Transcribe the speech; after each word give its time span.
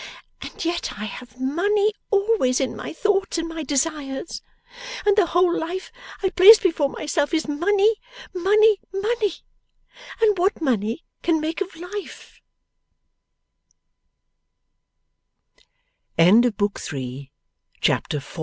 And 0.41 0.65
yet 0.65 0.97
I 0.99 1.03
have 1.05 1.39
money 1.39 1.93
always 2.09 2.59
in 2.59 2.75
my 2.75 2.91
thoughts 2.91 3.37
and 3.37 3.47
my 3.47 3.61
desires; 3.61 4.41
and 5.05 5.15
the 5.15 5.27
whole 5.27 5.55
life 5.55 5.91
I 6.23 6.31
place 6.31 6.57
before 6.57 6.89
myself 6.89 7.35
is 7.35 7.47
money, 7.47 7.97
money, 8.33 8.79
money, 8.91 9.33
and 10.19 10.39
what 10.39 10.59
money 10.59 11.05
can 11.21 11.39
make 11.39 11.61
of 11.61 11.75
l 17.85 18.21